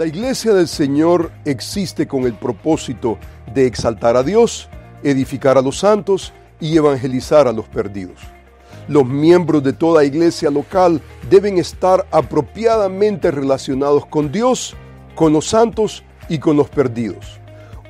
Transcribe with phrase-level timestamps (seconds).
[0.00, 3.18] La iglesia del Señor existe con el propósito
[3.52, 4.70] de exaltar a Dios,
[5.02, 8.18] edificar a los santos y evangelizar a los perdidos.
[8.88, 14.74] Los miembros de toda iglesia local deben estar apropiadamente relacionados con Dios,
[15.14, 17.38] con los santos y con los perdidos.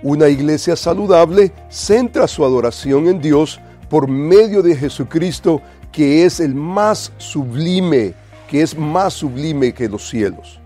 [0.03, 6.57] Una iglesia saludable centra su adoración en Dios por medio de Jesucristo, que es el
[6.57, 8.15] más sublime,
[8.49, 10.60] que es más sublime que los cielos.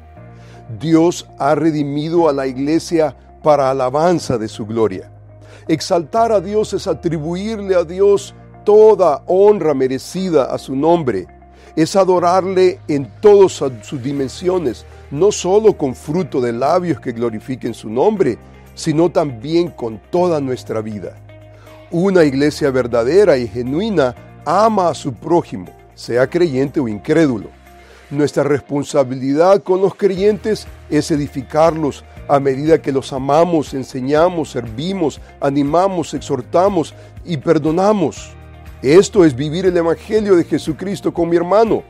[0.81, 5.11] Dios ha redimido a la iglesia para alabanza de su gloria.
[5.69, 8.35] Exaltar a Dios es atribuirle a Dios
[8.65, 11.27] toda honra merecida a su nombre.
[11.77, 17.91] Es adorarle en todas sus dimensiones, no solo con fruto de labios que glorifiquen su
[17.91, 18.39] nombre,
[18.75, 21.17] sino también con toda nuestra vida.
[21.91, 27.49] Una iglesia verdadera y genuina ama a su prójimo, sea creyente o incrédulo.
[28.15, 36.15] Nuestra responsabilidad con los creyentes es edificarlos a medida que los amamos, enseñamos, servimos, animamos,
[36.15, 36.95] exhortamos
[37.25, 38.31] y perdonamos.
[38.83, 41.83] Esto es vivir el Evangelio de Jesucristo con mi hermano.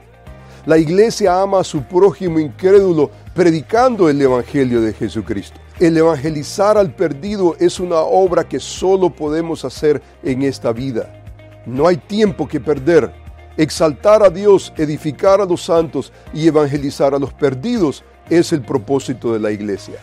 [0.65, 5.61] La iglesia ama a su prójimo incrédulo predicando el Evangelio de Jesucristo.
[5.79, 11.23] El evangelizar al perdido es una obra que solo podemos hacer en esta vida.
[11.67, 13.24] No hay tiempo que perder.
[13.57, 19.33] Exaltar a Dios, edificar a los santos y evangelizar a los perdidos es el propósito
[19.33, 19.95] de la iglesia.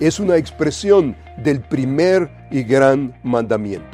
[0.00, 3.93] Es una expresión del primer y gran mandamiento.